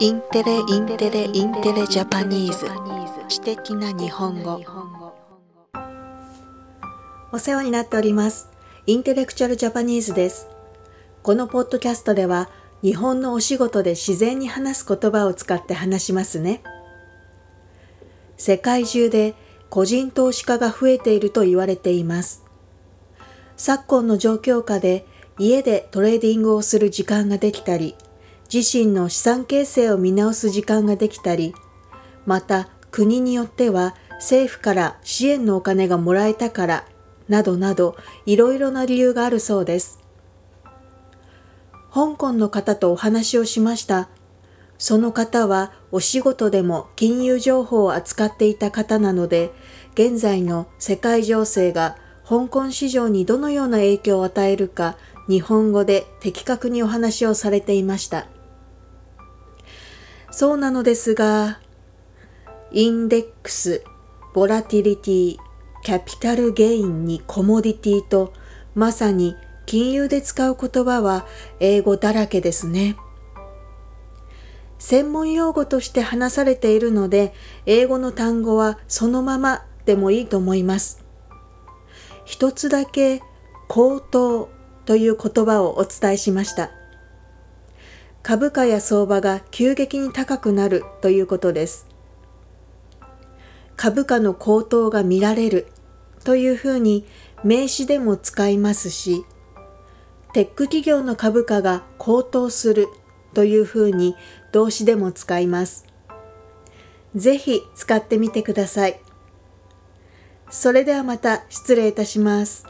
[0.00, 2.66] インテレインテレインテレ Japanese。
[3.28, 4.60] 知的な日本語。
[7.32, 8.48] お世話になっております。
[8.86, 10.46] Intellectual Japanese です。
[11.24, 12.48] このポッドキャストでは
[12.80, 16.62] 日本のお仕事で自然に話す言葉を使って話しますね。
[18.36, 19.34] 世界中で
[19.68, 22.44] 個人投資家が増えていると言われています。
[23.56, 25.04] 昨今の状況下で
[25.40, 27.96] 家でトレーディングをする時間ができたり
[28.52, 31.54] 自身の資産形成を見直す時間ができたり、
[32.24, 36.84] また国によっては政府から支援のお金がもらえたから、
[37.28, 40.00] などなどいろいろな理由があるそうです。
[41.92, 44.08] 香港の方とお話をしました。
[44.78, 49.52] その方はお仕事でも金融情報を扱っていた方なので、
[49.94, 51.96] 現在の世界情勢が
[52.26, 54.96] 香港市場にどのような影響を与えるか、
[55.28, 58.26] 日本語で的確にお話をされていました。
[60.38, 61.58] そうなのですが、
[62.70, 63.82] インデックス、
[64.34, 65.36] ボラティリティ、
[65.82, 68.32] キャピタルゲインにコモディティと、
[68.76, 69.34] まさに
[69.66, 71.26] 金融で使う言葉は
[71.58, 72.94] 英語だらけですね。
[74.78, 77.34] 専門用語として話されているので、
[77.66, 81.04] 英語の単語はそのままでもいいと思います。
[82.24, 83.22] 一つだけ
[83.66, 84.50] 高騰
[84.86, 86.77] という言葉をお伝えしました。
[88.28, 91.88] 株価や相場が急激に高くなるということです。
[93.74, 95.66] 株価の高騰が見られる
[96.24, 97.06] というふうに
[97.42, 99.24] 名詞でも使いますし、
[100.34, 102.88] テック企業の株価が高騰する
[103.32, 104.14] というふうに
[104.52, 105.86] 動詞でも使います。
[107.14, 109.00] ぜひ使ってみてください。
[110.50, 112.66] それではまた失礼いたします。